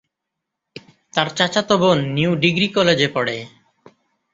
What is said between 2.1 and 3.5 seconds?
New degree কলেজে পড়ে।